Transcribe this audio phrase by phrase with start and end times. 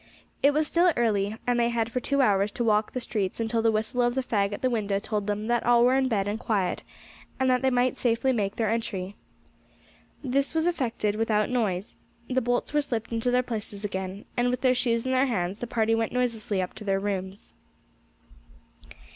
[0.41, 3.61] It was still early, and they had for two hours to walk the streets until
[3.61, 6.27] the whistle of the fag at the window told them that all were in bed
[6.27, 6.81] and quiet,
[7.39, 9.15] and they might safely make their entry.
[10.23, 11.93] This was effected without noise;
[12.27, 15.59] the bolts were slipped into their places again, and with their shoes in their hands,
[15.59, 17.53] the party went noiselessly up to their rooms.